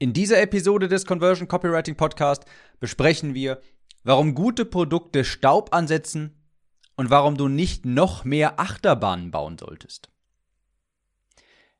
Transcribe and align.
In 0.00 0.12
dieser 0.12 0.40
Episode 0.40 0.86
des 0.86 1.06
Conversion 1.06 1.48
Copywriting 1.48 1.96
Podcast 1.96 2.44
besprechen 2.78 3.34
wir, 3.34 3.60
warum 4.04 4.36
gute 4.36 4.64
Produkte 4.64 5.24
Staub 5.24 5.74
ansetzen 5.74 6.40
und 6.94 7.10
warum 7.10 7.36
du 7.36 7.48
nicht 7.48 7.84
noch 7.84 8.24
mehr 8.24 8.60
Achterbahnen 8.60 9.32
bauen 9.32 9.58
solltest. 9.58 10.08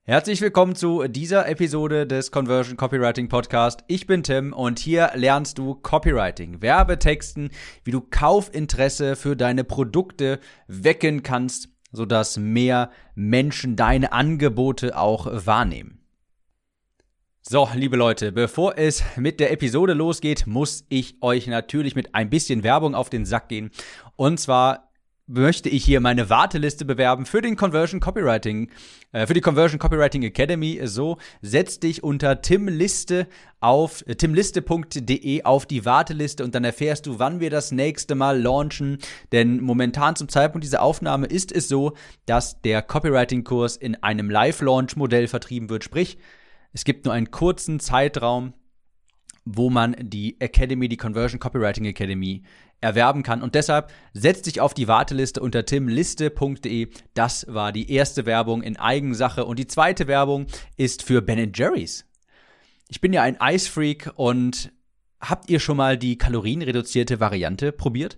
Herzlich 0.03 0.41
willkommen 0.41 0.75
zu 0.75 1.07
dieser 1.07 1.49
Episode 1.49 2.09
des 2.09 2.33
Conversion 2.33 2.77
Copywriting 2.77 3.29
Podcast. 3.29 3.85
Ich 3.87 4.09
bin 4.09 4.25
Tim 4.25 4.53
und 4.53 4.81
hier 4.81 5.13
lernst 5.15 5.57
du 5.57 5.77
Copywriting, 5.77 6.61
Werbetexten, 6.61 7.51
wie 7.85 7.93
du 7.93 8.01
Kaufinteresse 8.01 9.15
für 9.15 9.37
deine 9.37 9.63
Produkte 9.63 10.41
wecken 10.67 11.23
kannst, 11.23 11.69
sodass 11.93 12.37
mehr 12.37 12.91
Menschen 13.15 13.77
deine 13.77 14.11
Angebote 14.11 14.99
auch 14.99 15.29
wahrnehmen. 15.47 15.98
So, 17.51 17.67
liebe 17.75 17.97
Leute, 17.97 18.31
bevor 18.31 18.77
es 18.77 19.03
mit 19.17 19.41
der 19.41 19.51
Episode 19.51 19.95
losgeht, 19.95 20.47
muss 20.47 20.85
ich 20.91 21.17
euch 21.23 21.47
natürlich 21.47 21.95
mit 21.95 22.15
ein 22.15 22.29
bisschen 22.29 22.63
Werbung 22.63 22.95
auf 22.95 23.09
den 23.09 23.25
Sack 23.25 23.49
gehen. 23.49 23.71
Und 24.17 24.39
zwar 24.39 24.91
möchte 25.27 25.71
ich 25.71 25.83
hier 25.83 26.01
meine 26.01 26.29
Warteliste 26.29 26.85
bewerben 26.85 27.25
für 27.25 27.41
den 27.41 27.57
Conversion 27.57 28.01
Copywriting, 28.01 28.71
äh, 29.13 29.27
für 29.27 29.33
die 29.33 29.41
Conversion 29.41 29.79
Copywriting 29.79 30.25
Academy. 30.25 30.79
So 30.85 31.17
setz 31.41 31.81
dich 31.81 32.03
unter 32.03 32.43
timliste 32.43 33.27
auf 33.61 34.05
äh, 34.07 34.15
timliste.de 34.15 35.45
auf 35.45 35.65
die 35.65 35.87
Warteliste 35.87 36.45
und 36.45 36.55
dann 36.55 36.65
erfährst 36.65 37.07
du, 37.07 37.19
wann 37.19 37.41
wir 37.41 37.49
das 37.49 37.73
nächste 37.73 38.15
Mal 38.15 38.43
launchen. 38.43 38.99
Denn 39.33 39.63
momentan 39.63 40.17
zum 40.17 40.29
Zeitpunkt 40.29 40.67
dieser 40.67 40.83
Aufnahme 40.83 41.27
ist 41.27 41.51
es 41.51 41.67
so, 41.67 41.95
dass 42.27 42.61
der 42.61 42.83
Copywriting-Kurs 42.83 43.79
in 43.79 44.03
einem 44.03 44.29
Live-Launch-Modell 44.29 45.29
vertrieben 45.29 45.71
wird. 45.71 45.83
Sprich, 45.83 46.19
es 46.73 46.85
gibt 46.85 47.05
nur 47.05 47.15
einen 47.15 47.31
kurzen 47.31 47.81
Zeitraum, 47.81 48.55
wo 49.45 49.71
man 49.71 49.97
die 49.99 50.41
Academy, 50.41 50.89
die 50.89 50.97
Conversion 50.97 51.41
Copywriting 51.41 51.87
Academy, 51.87 52.43
erwerben 52.81 53.23
kann. 53.23 53.43
Und 53.43 53.55
deshalb 53.55 53.91
setzt 54.13 54.47
dich 54.47 54.61
auf 54.61 54.75
die 54.75 54.89
Warteliste 54.89 55.41
unter 55.41 55.65
timliste.de. 55.65 56.89
Das 57.15 57.47
war 57.49 57.73
die 57.73 57.91
erste 57.91 58.27
Werbung 58.27 58.63
in 58.63 58.77
Eigensache. 58.77 59.45
Und 59.45 59.59
die 59.59 59.67
zweite 59.67 60.07
Werbung 60.07 60.47
ist 60.77 61.03
für 61.03 61.23
Ben 61.23 61.53
Jerry's. 61.55 62.05
Ich 62.89 63.01
bin 63.01 63.13
ja 63.13 63.23
ein 63.23 63.41
Eisfreak 63.41 64.13
und 64.17 64.73
habt 65.21 65.51
ihr 65.51 65.61
schon 65.61 65.77
mal 65.77 65.99
die 65.99 66.19
kalorienreduzierte 66.19 67.21
Variante 67.21 67.73
probiert? 67.73 68.17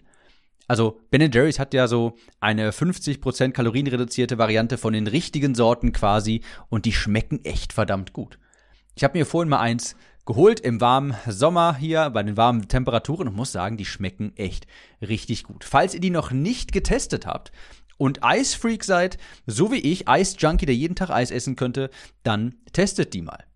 Also 0.71 1.01
Ben 1.11 1.33
Jerry's 1.33 1.59
hat 1.59 1.75
ja 1.75 1.89
so 1.89 2.15
eine 2.39 2.71
50% 2.71 3.51
kalorienreduzierte 3.51 4.39
Variante 4.39 4.79
von 4.79 4.93
den 4.93 5.09
richtigen 5.09 5.57
Sorten 5.57 5.91
quasi 5.93 6.43
und 6.69 6.85
die 6.85 6.93
schmecken 6.93 7.45
echt 7.45 7.73
verdammt 7.73 8.12
gut. 8.12 8.39
Ich 8.95 9.03
habe 9.03 9.19
mir 9.19 9.27
vorhin 9.27 9.49
mal 9.49 9.59
eins 9.59 9.97
geholt 10.27 10.61
im 10.61 10.81
warmen 10.81 11.17
Sommer 11.27 11.75
hier 11.75 12.09
bei 12.11 12.23
den 12.23 12.37
warmen 12.37 12.69
Temperaturen 12.69 13.27
und 13.27 13.35
muss 13.35 13.51
sagen, 13.51 13.79
die 13.79 13.85
schmecken 13.85 14.33
echt 14.37 14.69
richtig 15.03 15.43
gut. 15.43 15.65
Falls 15.65 15.93
ihr 15.93 16.01
die 16.01 16.11
noch 16.11 16.31
nicht 16.31 16.71
getestet 16.71 17.27
habt 17.27 17.51
und 17.97 18.23
Eisfreak 18.23 18.84
seid, 18.84 19.19
so 19.49 19.73
wie 19.73 19.81
ich, 19.81 20.07
Eisjunkie, 20.07 20.67
der 20.67 20.77
jeden 20.77 20.95
Tag 20.95 21.11
Eis 21.11 21.33
essen 21.33 21.57
könnte, 21.57 21.91
dann 22.23 22.55
testet 22.73 23.12
die 23.12 23.23
mal. 23.23 23.50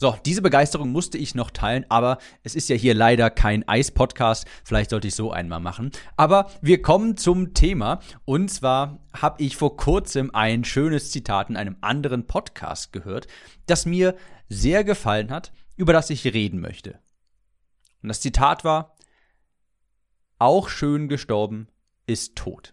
So, 0.00 0.16
diese 0.24 0.42
Begeisterung 0.42 0.92
musste 0.92 1.18
ich 1.18 1.34
noch 1.34 1.50
teilen, 1.50 1.84
aber 1.88 2.18
es 2.44 2.54
ist 2.54 2.68
ja 2.68 2.76
hier 2.76 2.94
leider 2.94 3.30
kein 3.30 3.66
Eis-Podcast. 3.66 4.46
Vielleicht 4.62 4.90
sollte 4.90 5.08
ich 5.08 5.16
so 5.16 5.32
einmal 5.32 5.58
machen. 5.58 5.90
Aber 6.16 6.48
wir 6.62 6.82
kommen 6.82 7.16
zum 7.16 7.52
Thema. 7.52 7.98
Und 8.24 8.48
zwar 8.48 9.00
habe 9.12 9.42
ich 9.42 9.56
vor 9.56 9.76
kurzem 9.76 10.32
ein 10.32 10.64
schönes 10.64 11.10
Zitat 11.10 11.50
in 11.50 11.56
einem 11.56 11.76
anderen 11.80 12.28
Podcast 12.28 12.92
gehört, 12.92 13.26
das 13.66 13.86
mir 13.86 14.14
sehr 14.48 14.84
gefallen 14.84 15.32
hat, 15.32 15.52
über 15.74 15.92
das 15.92 16.10
ich 16.10 16.24
reden 16.24 16.60
möchte. 16.60 17.00
Und 18.00 18.08
das 18.08 18.20
Zitat 18.20 18.62
war, 18.62 18.94
auch 20.38 20.68
schön 20.68 21.08
gestorben 21.08 21.66
ist 22.06 22.36
tot. 22.36 22.72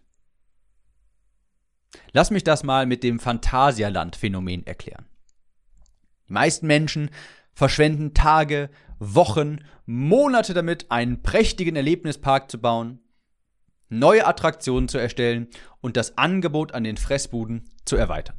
Lass 2.11 2.29
mich 2.29 2.44
das 2.44 2.61
mal 2.61 2.85
mit 2.85 3.01
dem 3.01 3.19
Phantasialand-Phänomen 3.19 4.67
erklären. 4.67 5.07
Die 6.28 6.34
meisten 6.34 6.68
Menschen 6.68 7.09
verschwenden 7.53 8.13
Tage, 8.13 8.69
Wochen, 9.00 9.59
Monate 9.86 10.53
damit, 10.53 10.90
einen 10.90 11.22
prächtigen 11.22 11.75
Erlebnispark 11.75 12.50
zu 12.50 12.59
bauen, 12.59 13.00
neue 13.90 14.25
Attraktionen 14.25 14.88
zu 14.88 14.97
erstellen 14.97 15.47
und 15.81 15.97
das 15.97 16.18
Angebot 16.18 16.74
an 16.74 16.84
den 16.84 16.97
Fressbuden 16.97 17.69
zu 17.86 17.96
erweitern. 17.96 18.36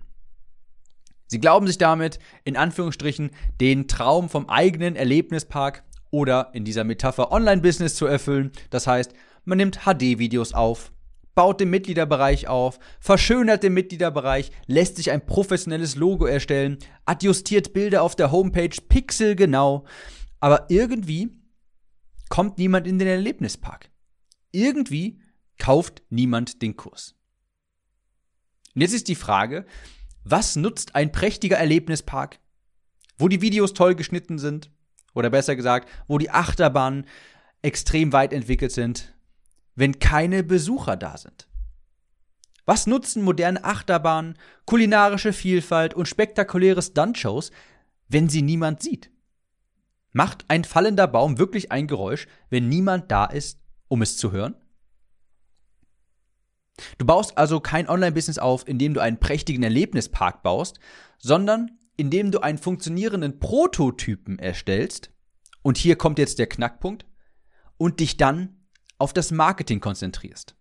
Sie 1.28 1.40
glauben 1.40 1.66
sich 1.66 1.78
damit, 1.78 2.18
in 2.44 2.56
Anführungsstrichen, 2.56 3.30
den 3.60 3.88
Traum 3.88 4.28
vom 4.28 4.48
eigenen 4.48 4.96
Erlebnispark 4.96 5.82
oder 6.10 6.50
in 6.54 6.64
dieser 6.64 6.84
Metapher 6.84 7.32
Online-Business 7.32 7.96
zu 7.96 8.06
erfüllen. 8.06 8.52
Das 8.70 8.86
heißt, 8.86 9.12
man 9.44 9.58
nimmt 9.58 9.80
HD-Videos 9.84 10.54
auf, 10.54 10.92
baut 11.36 11.60
den 11.60 11.70
Mitgliederbereich 11.70 12.48
auf, 12.48 12.80
verschönert 12.98 13.62
den 13.62 13.74
Mitgliederbereich, 13.74 14.50
lässt 14.66 14.96
sich 14.96 15.12
ein 15.12 15.24
professionelles 15.24 15.94
Logo 15.94 16.24
erstellen, 16.24 16.78
adjustiert 17.04 17.72
Bilder 17.72 18.02
auf 18.02 18.16
der 18.16 18.32
Homepage 18.32 18.76
pixelgenau, 18.88 19.84
aber 20.40 20.66
irgendwie 20.70 21.30
kommt 22.28 22.58
niemand 22.58 22.86
in 22.88 22.98
den 22.98 23.06
Erlebnispark. 23.06 23.90
Irgendwie 24.50 25.20
kauft 25.58 26.02
niemand 26.08 26.62
den 26.62 26.76
Kurs. 26.76 27.14
Und 28.74 28.80
jetzt 28.80 28.94
ist 28.94 29.08
die 29.08 29.14
Frage, 29.14 29.66
was 30.24 30.56
nutzt 30.56 30.94
ein 30.94 31.12
prächtiger 31.12 31.58
Erlebnispark, 31.58 32.40
wo 33.18 33.28
die 33.28 33.42
Videos 33.42 33.74
toll 33.74 33.94
geschnitten 33.94 34.38
sind, 34.38 34.70
oder 35.14 35.30
besser 35.30 35.54
gesagt, 35.54 35.88
wo 36.08 36.18
die 36.18 36.30
Achterbahnen 36.30 37.06
extrem 37.62 38.12
weit 38.12 38.32
entwickelt 38.32 38.72
sind, 38.72 39.15
wenn 39.76 40.00
keine 40.00 40.42
Besucher 40.42 40.96
da 40.96 41.16
sind? 41.16 41.48
Was 42.64 42.88
nutzen 42.88 43.22
moderne 43.22 43.62
Achterbahnen, 43.62 44.36
kulinarische 44.64 45.32
Vielfalt 45.32 45.94
und 45.94 46.08
spektakuläre 46.08 46.82
Stuntshows, 46.82 47.52
wenn 48.08 48.28
sie 48.28 48.42
niemand 48.42 48.82
sieht? 48.82 49.10
Macht 50.12 50.44
ein 50.48 50.64
fallender 50.64 51.06
Baum 51.06 51.38
wirklich 51.38 51.70
ein 51.70 51.86
Geräusch, 51.86 52.26
wenn 52.50 52.68
niemand 52.68 53.12
da 53.12 53.26
ist, 53.26 53.60
um 53.86 54.02
es 54.02 54.16
zu 54.16 54.32
hören? 54.32 54.56
Du 56.98 57.06
baust 57.06 57.38
also 57.38 57.60
kein 57.60 57.88
Online-Business 57.88 58.38
auf, 58.38 58.66
indem 58.66 58.94
du 58.94 59.00
einen 59.00 59.20
prächtigen 59.20 59.62
Erlebnispark 59.62 60.42
baust, 60.42 60.80
sondern 61.18 61.78
indem 61.96 62.30
du 62.30 62.40
einen 62.40 62.58
funktionierenden 62.58 63.38
Prototypen 63.38 64.38
erstellst, 64.38 65.10
und 65.62 65.78
hier 65.78 65.96
kommt 65.96 66.18
jetzt 66.18 66.38
der 66.38 66.48
Knackpunkt, 66.48 67.06
und 67.78 68.00
dich 68.00 68.16
dann 68.16 68.65
auf 68.98 69.12
das 69.12 69.30
Marketing 69.30 69.80
konzentrierst. 69.80 70.54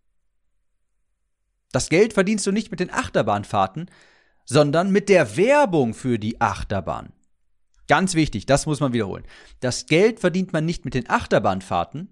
Das 1.71 1.89
Geld 1.89 2.13
verdienst 2.13 2.47
du 2.47 2.51
nicht 2.51 2.71
mit 2.71 2.79
den 2.79 2.91
Achterbahnfahrten, 2.91 3.89
sondern 4.45 4.91
mit 4.91 5.09
der 5.09 5.37
Werbung 5.37 5.93
für 5.93 6.19
die 6.19 6.39
Achterbahn. 6.39 7.11
Ganz 7.87 8.15
wichtig, 8.15 8.45
das 8.45 8.65
muss 8.65 8.79
man 8.79 8.93
wiederholen. 8.93 9.25
Das 9.59 9.85
Geld 9.85 10.19
verdient 10.19 10.53
man 10.53 10.65
nicht 10.65 10.85
mit 10.85 10.93
den 10.93 11.09
Achterbahnfahrten, 11.09 12.09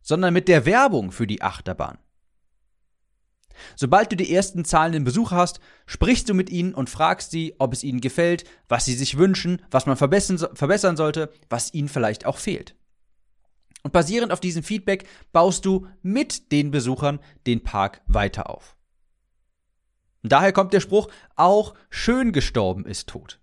sondern 0.00 0.32
mit 0.32 0.48
der 0.48 0.66
Werbung 0.66 1.12
für 1.12 1.26
die 1.26 1.42
Achterbahn. 1.42 1.98
Sobald 3.76 4.10
du 4.10 4.16
die 4.16 4.34
ersten 4.34 4.64
zahlenden 4.64 5.04
Besucher 5.04 5.36
hast, 5.36 5.60
sprichst 5.86 6.28
du 6.28 6.34
mit 6.34 6.50
ihnen 6.50 6.74
und 6.74 6.90
fragst 6.90 7.30
sie, 7.30 7.54
ob 7.58 7.72
es 7.72 7.84
ihnen 7.84 8.00
gefällt, 8.00 8.44
was 8.68 8.84
sie 8.84 8.94
sich 8.94 9.16
wünschen, 9.16 9.62
was 9.70 9.86
man 9.86 9.96
verbessern, 9.96 10.38
verbessern 10.54 10.96
sollte, 10.96 11.32
was 11.48 11.72
ihnen 11.72 11.88
vielleicht 11.88 12.26
auch 12.26 12.38
fehlt. 12.38 12.74
Und 13.84 13.92
basierend 13.92 14.32
auf 14.32 14.40
diesem 14.40 14.62
Feedback 14.62 15.06
baust 15.30 15.64
du 15.66 15.86
mit 16.02 16.50
den 16.50 16.70
Besuchern 16.70 17.20
den 17.46 17.62
Park 17.62 18.00
weiter 18.06 18.50
auf. 18.50 18.76
Daher 20.22 20.52
kommt 20.52 20.72
der 20.72 20.80
Spruch, 20.80 21.08
auch 21.36 21.74
schön 21.90 22.32
gestorben 22.32 22.86
ist 22.86 23.10
tot. 23.10 23.40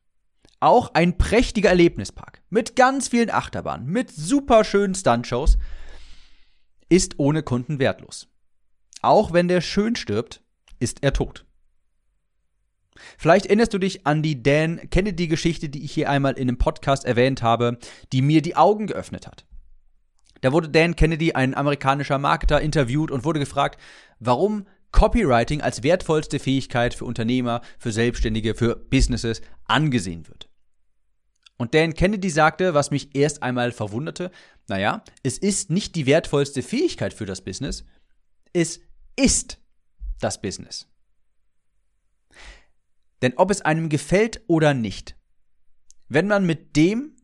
Auch 0.59 0.95
ein 0.95 1.17
prächtiger 1.17 1.69
Erlebnispark 1.69 2.41
mit 2.49 2.75
ganz 2.75 3.07
vielen 3.07 3.29
Achterbahnen, 3.29 3.87
mit 3.87 4.09
super 4.11 4.63
schönen 4.63 4.95
Stuntshows 4.95 5.57
ist 6.89 7.19
ohne 7.19 7.43
Kunden 7.43 7.79
wertlos. 7.79 8.27
Auch 9.01 9.33
wenn 9.33 9.47
der 9.47 9.61
schön 9.61 9.95
stirbt, 9.95 10.41
ist 10.79 11.03
er 11.03 11.13
tot. 11.13 11.45
Vielleicht 13.17 13.45
erinnerst 13.45 13.73
du 13.73 13.77
dich 13.77 14.05
an 14.05 14.23
die 14.23 14.41
Dan 14.41 14.89
Kennedy-Geschichte, 14.89 15.69
die 15.69 15.83
ich 15.83 15.91
hier 15.91 16.09
einmal 16.09 16.33
in 16.33 16.49
einem 16.49 16.57
Podcast 16.57 17.05
erwähnt 17.05 17.41
habe, 17.43 17.77
die 18.11 18.21
mir 18.21 18.41
die 18.41 18.55
Augen 18.55 18.87
geöffnet 18.87 19.27
hat. 19.27 19.45
Da 20.41 20.51
wurde 20.51 20.69
Dan 20.69 20.95
Kennedy, 20.95 21.33
ein 21.33 21.55
amerikanischer 21.55 22.17
Marketer, 22.17 22.61
interviewt 22.61 23.11
und 23.11 23.23
wurde 23.23 23.39
gefragt, 23.39 23.79
warum 24.19 24.65
Copywriting 24.91 25.61
als 25.61 25.83
wertvollste 25.83 26.39
Fähigkeit 26.39 26.93
für 26.93 27.05
Unternehmer, 27.05 27.61
für 27.79 27.91
Selbstständige, 27.91 28.55
für 28.55 28.75
Businesses 28.75 29.41
angesehen 29.65 30.27
wird. 30.27 30.49
Und 31.57 31.75
Dan 31.75 31.93
Kennedy 31.93 32.29
sagte, 32.29 32.73
was 32.73 32.91
mich 32.91 33.15
erst 33.15 33.43
einmal 33.43 33.71
verwunderte, 33.71 34.31
naja, 34.67 35.03
es 35.21 35.37
ist 35.37 35.69
nicht 35.69 35.95
die 35.95 36.07
wertvollste 36.07 36.63
Fähigkeit 36.63 37.13
für 37.13 37.25
das 37.25 37.41
Business, 37.41 37.85
es 38.51 38.81
ist 39.15 39.59
das 40.19 40.41
Business. 40.41 40.87
Denn 43.21 43.33
ob 43.35 43.51
es 43.51 43.61
einem 43.61 43.89
gefällt 43.89 44.41
oder 44.47 44.73
nicht, 44.73 45.15
wenn 46.09 46.27
man 46.27 46.45
mit 46.45 46.75
dem, 46.75 47.15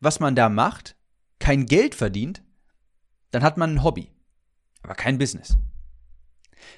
was 0.00 0.20
man 0.20 0.36
da 0.36 0.48
macht, 0.48 0.95
kein 1.38 1.66
Geld 1.66 1.94
verdient, 1.94 2.42
dann 3.30 3.42
hat 3.42 3.56
man 3.56 3.74
ein 3.74 3.82
Hobby, 3.82 4.10
aber 4.82 4.94
kein 4.94 5.18
Business. 5.18 5.56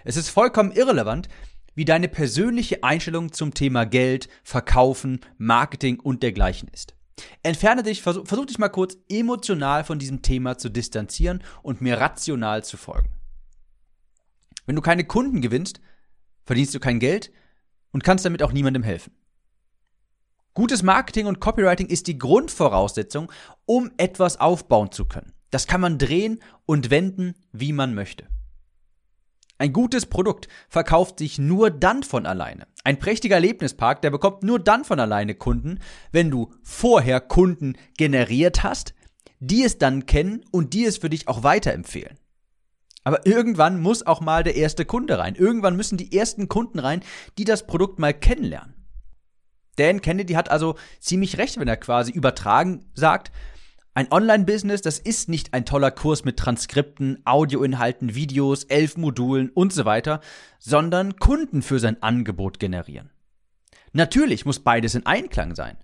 Es 0.05 0.16
ist 0.16 0.28
vollkommen 0.28 0.72
irrelevant, 0.72 1.28
wie 1.75 1.84
deine 1.84 2.08
persönliche 2.08 2.82
Einstellung 2.82 3.32
zum 3.32 3.55
Thema 3.55 3.84
Geld, 3.84 4.28
Verkaufen, 4.43 5.20
Marketing 5.37 6.00
und 6.00 6.22
dergleichen 6.22 6.69
ist. 6.72 6.96
Entferne 7.43 7.82
dich, 7.82 8.02
versuch, 8.02 8.26
versuch 8.26 8.46
dich 8.46 8.58
mal 8.58 8.69
kurz 8.69 8.96
emotional 9.08 9.84
von 9.84 9.99
diesem 9.99 10.22
Thema 10.22 10.58
zu 10.58 10.69
distanzieren 10.69 11.43
und 11.62 11.81
mir 11.81 11.99
rational 11.99 12.64
zu 12.64 12.76
folgen. 12.76 13.11
Wenn 14.66 14.76
du 14.76 14.82
keine 14.82 15.04
Kunden 15.04 15.40
gewinnst, 15.40 15.81
verdienst 16.44 16.75
du 16.75 16.81
kein 16.81 16.99
Geld 16.99 17.32
und 17.93 18.04
kannst 18.04 18.25
damit 18.25 18.43
auch 18.43 18.52
niemandem 18.52 18.82
helfen. 18.82 19.12
Gutes 20.58 20.82
Marketing 20.82 21.26
und 21.26 21.38
Copywriting 21.38 21.87
ist 21.87 22.08
die 22.08 22.19
Grundvoraussetzung, 22.19 23.31
um 23.64 23.93
etwas 23.96 24.40
aufbauen 24.40 24.90
zu 24.90 25.05
können. 25.05 25.32
Das 25.50 25.69
kann 25.69 25.81
man 25.81 25.99
drehen 25.99 26.40
und 26.66 26.90
wenden, 26.90 27.37
wie 27.52 27.72
man 27.72 27.94
möchte. 27.94 28.26
Ein 29.58 29.72
gutes 29.72 30.06
Produkt 30.06 30.49
verkauft 30.69 31.20
sich 31.20 31.38
nur 31.38 31.70
dann 31.70 32.02
von 32.02 32.26
alleine. 32.26 32.66
Ein 32.82 32.99
prächtiger 32.99 33.37
Erlebnispark, 33.37 34.02
der 34.02 34.10
bekommt 34.10 34.43
nur 34.43 34.58
dann 34.58 34.84
von 34.84 34.99
alleine 34.99 35.37
Kunden, 35.37 35.78
wenn 36.10 36.28
du 36.28 36.52
vorher 36.64 37.20
Kunden 37.20 37.75
generiert 37.96 38.64
hast, 38.64 38.94
die 39.38 39.62
es 39.62 39.78
dann 39.78 40.06
kennen 40.06 40.44
und 40.50 40.75
die 40.75 40.87
es 40.87 40.99
für 40.99 41.08
dich 41.08 41.28
auch 41.28 41.44
weiterempfehlen. 41.44 42.19
Aber 43.04 43.25
irgendwann 43.28 43.81
muss 43.81 44.04
auch 44.04 44.20
mal 44.20 44.43
der 44.43 44.56
erste 44.56 44.84
Kunde 44.84 45.20
rein. 45.20 45.37
Irgendwann 45.37 45.76
müssen 45.76 45.99
die 45.99 46.19
ersten 46.19 46.49
Kunden 46.49 46.81
rein, 46.81 47.04
die 47.38 47.44
das 47.44 47.64
Produkt 47.64 48.00
mal 48.00 48.12
kennenlernen. 48.12 48.77
Dan 49.78 50.00
Kennedy 50.00 50.34
hat 50.34 50.50
also 50.50 50.76
ziemlich 51.00 51.38
recht, 51.38 51.58
wenn 51.58 51.69
er 51.69 51.76
quasi 51.76 52.12
übertragen 52.12 52.86
sagt, 52.94 53.32
ein 53.94 54.12
Online-Business, 54.12 54.80
das 54.80 55.00
ist 55.00 55.28
nicht 55.28 55.54
ein 55.54 55.64
toller 55.64 55.90
Kurs 55.90 56.25
mit 56.25 56.36
Transkripten, 56.36 57.20
Audioinhalten, 57.25 58.14
Videos, 58.14 58.62
elf 58.64 58.96
Modulen 58.96 59.50
und 59.50 59.72
so 59.72 59.84
weiter, 59.84 60.20
sondern 60.60 61.16
Kunden 61.16 61.62
für 61.62 61.80
sein 61.80 62.00
Angebot 62.00 62.60
generieren. 62.60 63.10
Natürlich 63.92 64.46
muss 64.46 64.60
beides 64.60 64.94
in 64.94 65.04
Einklang 65.04 65.56
sein, 65.56 65.78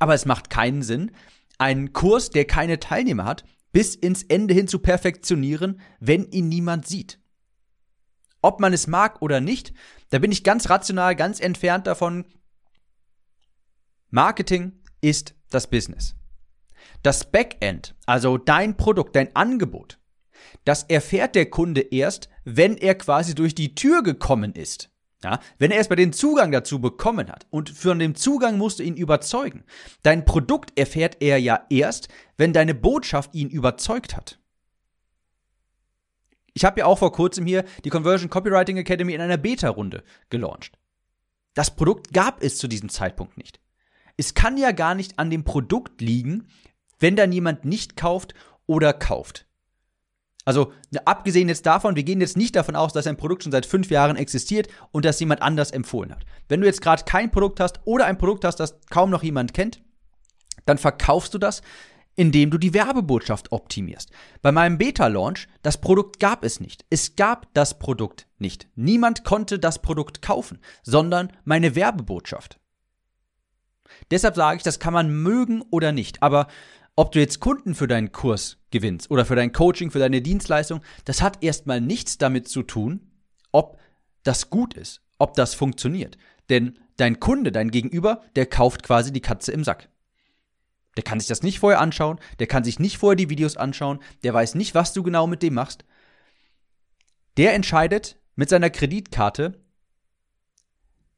aber 0.00 0.14
es 0.14 0.26
macht 0.26 0.50
keinen 0.50 0.82
Sinn, 0.82 1.12
einen 1.58 1.92
Kurs, 1.92 2.30
der 2.30 2.44
keine 2.44 2.80
Teilnehmer 2.80 3.24
hat, 3.24 3.44
bis 3.70 3.94
ins 3.94 4.24
Ende 4.24 4.54
hin 4.54 4.66
zu 4.66 4.80
perfektionieren, 4.80 5.80
wenn 6.00 6.24
ihn 6.30 6.48
niemand 6.48 6.88
sieht. 6.88 7.20
Ob 8.42 8.58
man 8.58 8.72
es 8.72 8.86
mag 8.86 9.22
oder 9.22 9.40
nicht, 9.40 9.72
da 10.08 10.18
bin 10.18 10.32
ich 10.32 10.42
ganz 10.42 10.70
rational, 10.70 11.14
ganz 11.14 11.38
entfernt 11.38 11.86
davon, 11.86 12.24
Marketing 14.10 14.72
ist 15.00 15.36
das 15.50 15.68
Business. 15.68 16.16
Das 17.02 17.30
Backend, 17.30 17.94
also 18.06 18.38
dein 18.38 18.76
Produkt, 18.76 19.14
dein 19.14 19.34
Angebot, 19.36 20.00
das 20.64 20.82
erfährt 20.82 21.36
der 21.36 21.48
Kunde 21.48 21.80
erst, 21.80 22.28
wenn 22.44 22.76
er 22.76 22.96
quasi 22.96 23.36
durch 23.36 23.54
die 23.54 23.76
Tür 23.76 24.02
gekommen 24.02 24.52
ist. 24.54 24.90
Ja, 25.22 25.38
wenn 25.58 25.70
er 25.70 25.76
erstmal 25.76 25.96
den 25.96 26.14
Zugang 26.14 26.50
dazu 26.50 26.80
bekommen 26.80 27.30
hat. 27.30 27.46
Und 27.50 27.68
für 27.68 27.94
den 27.94 28.14
Zugang 28.14 28.56
musst 28.56 28.78
du 28.78 28.82
ihn 28.82 28.96
überzeugen. 28.96 29.64
Dein 30.02 30.24
Produkt 30.24 30.76
erfährt 30.78 31.18
er 31.20 31.38
ja 31.38 31.66
erst, 31.68 32.08
wenn 32.38 32.54
deine 32.54 32.74
Botschaft 32.74 33.34
ihn 33.34 33.50
überzeugt 33.50 34.16
hat. 34.16 34.40
Ich 36.54 36.64
habe 36.64 36.80
ja 36.80 36.86
auch 36.86 36.98
vor 36.98 37.12
kurzem 37.12 37.44
hier 37.44 37.64
die 37.84 37.90
Conversion 37.90 38.30
Copywriting 38.30 38.78
Academy 38.78 39.12
in 39.12 39.20
einer 39.20 39.36
Beta-Runde 39.36 40.02
gelauncht. 40.30 40.78
Das 41.52 41.76
Produkt 41.76 42.14
gab 42.14 42.42
es 42.42 42.56
zu 42.56 42.66
diesem 42.66 42.88
Zeitpunkt 42.88 43.36
nicht 43.36 43.60
es 44.16 44.34
kann 44.34 44.56
ja 44.56 44.72
gar 44.72 44.94
nicht 44.94 45.18
an 45.18 45.30
dem 45.30 45.44
Produkt 45.44 46.00
liegen, 46.00 46.48
wenn 46.98 47.16
dann 47.16 47.32
jemand 47.32 47.64
nicht 47.64 47.96
kauft 47.96 48.34
oder 48.66 48.92
kauft. 48.92 49.46
Also 50.44 50.72
abgesehen 51.04 51.48
jetzt 51.48 51.66
davon, 51.66 51.96
wir 51.96 52.02
gehen 52.02 52.20
jetzt 52.20 52.36
nicht 52.36 52.56
davon 52.56 52.74
aus, 52.74 52.92
dass 52.92 53.06
ein 53.06 53.16
Produkt 53.16 53.42
schon 53.42 53.52
seit 53.52 53.66
fünf 53.66 53.90
Jahren 53.90 54.16
existiert 54.16 54.68
und 54.90 55.04
das 55.04 55.20
jemand 55.20 55.42
anders 55.42 55.70
empfohlen 55.70 56.12
hat. 56.12 56.24
Wenn 56.48 56.60
du 56.60 56.66
jetzt 56.66 56.80
gerade 56.80 57.04
kein 57.04 57.30
Produkt 57.30 57.60
hast 57.60 57.80
oder 57.84 58.06
ein 58.06 58.18
Produkt 58.18 58.44
hast, 58.44 58.56
das 58.56 58.80
kaum 58.90 59.10
noch 59.10 59.22
jemand 59.22 59.54
kennt, 59.54 59.82
dann 60.64 60.78
verkaufst 60.78 61.34
du 61.34 61.38
das, 61.38 61.62
indem 62.16 62.50
du 62.50 62.58
die 62.58 62.74
Werbebotschaft 62.74 63.52
optimierst. 63.52 64.10
Bei 64.42 64.52
meinem 64.52 64.78
Beta-Launch, 64.78 65.48
das 65.62 65.80
Produkt 65.80 66.20
gab 66.20 66.44
es 66.44 66.60
nicht. 66.60 66.84
Es 66.90 67.16
gab 67.16 67.52
das 67.54 67.78
Produkt 67.78 68.26
nicht. 68.38 68.68
Niemand 68.74 69.24
konnte 69.24 69.58
das 69.58 69.80
Produkt 69.80 70.20
kaufen, 70.22 70.58
sondern 70.82 71.32
meine 71.44 71.74
Werbebotschaft. 71.76 72.58
Deshalb 74.10 74.36
sage 74.36 74.58
ich, 74.58 74.62
das 74.62 74.78
kann 74.78 74.92
man 74.92 75.10
mögen 75.22 75.62
oder 75.70 75.92
nicht. 75.92 76.22
Aber 76.22 76.46
ob 76.96 77.12
du 77.12 77.18
jetzt 77.18 77.40
Kunden 77.40 77.74
für 77.74 77.88
deinen 77.88 78.12
Kurs 78.12 78.58
gewinnst 78.70 79.10
oder 79.10 79.24
für 79.24 79.36
dein 79.36 79.52
Coaching, 79.52 79.90
für 79.90 79.98
deine 79.98 80.22
Dienstleistung, 80.22 80.82
das 81.04 81.22
hat 81.22 81.42
erstmal 81.42 81.80
nichts 81.80 82.18
damit 82.18 82.48
zu 82.48 82.62
tun, 82.62 83.10
ob 83.52 83.78
das 84.22 84.50
gut 84.50 84.74
ist, 84.74 85.02
ob 85.18 85.34
das 85.34 85.54
funktioniert. 85.54 86.18
Denn 86.50 86.78
dein 86.96 87.20
Kunde, 87.20 87.52
dein 87.52 87.70
Gegenüber, 87.70 88.22
der 88.36 88.46
kauft 88.46 88.82
quasi 88.82 89.12
die 89.12 89.22
Katze 89.22 89.52
im 89.52 89.64
Sack. 89.64 89.88
Der 90.96 91.04
kann 91.04 91.20
sich 91.20 91.28
das 91.28 91.42
nicht 91.42 91.60
vorher 91.60 91.80
anschauen, 91.80 92.18
der 92.40 92.46
kann 92.46 92.64
sich 92.64 92.78
nicht 92.78 92.98
vorher 92.98 93.16
die 93.16 93.30
Videos 93.30 93.56
anschauen, 93.56 94.00
der 94.22 94.34
weiß 94.34 94.56
nicht, 94.56 94.74
was 94.74 94.92
du 94.92 95.02
genau 95.02 95.26
mit 95.26 95.42
dem 95.42 95.54
machst. 95.54 95.84
Der 97.36 97.54
entscheidet 97.54 98.18
mit 98.34 98.48
seiner 98.48 98.70
Kreditkarte, 98.70 99.60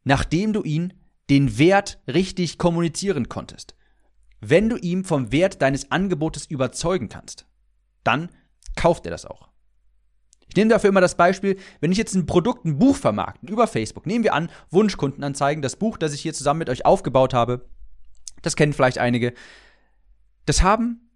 nachdem 0.04 0.52
du 0.52 0.62
ihn 0.62 0.92
den 1.30 1.58
Wert 1.58 2.00
richtig 2.06 2.58
kommunizieren 2.58 3.28
konntest. 3.28 3.74
Wenn 4.40 4.68
du 4.68 4.76
ihm 4.76 5.04
vom 5.04 5.30
Wert 5.32 5.62
deines 5.62 5.90
Angebotes 5.90 6.46
überzeugen 6.46 7.08
kannst, 7.08 7.46
dann 8.04 8.28
kauft 8.74 9.06
er 9.06 9.10
das 9.12 9.24
auch. 9.24 9.48
Ich 10.48 10.56
nehme 10.56 10.70
dafür 10.70 10.90
immer 10.90 11.00
das 11.00 11.16
Beispiel, 11.16 11.58
wenn 11.80 11.92
ich 11.92 11.98
jetzt 11.98 12.14
ein 12.14 12.26
Produkt, 12.26 12.66
ein 12.66 12.78
Buch 12.78 12.96
vermarkten 12.96 13.48
über 13.48 13.66
Facebook, 13.66 14.04
nehmen 14.04 14.24
wir 14.24 14.34
an, 14.34 14.50
Wunschkundenanzeigen, 14.70 15.62
das 15.62 15.76
Buch, 15.76 15.96
das 15.96 16.12
ich 16.12 16.20
hier 16.20 16.34
zusammen 16.34 16.58
mit 16.58 16.68
euch 16.68 16.84
aufgebaut 16.84 17.32
habe, 17.32 17.64
das 18.42 18.56
kennen 18.56 18.72
vielleicht 18.72 18.98
einige, 18.98 19.32
das 20.44 20.62
haben 20.62 21.08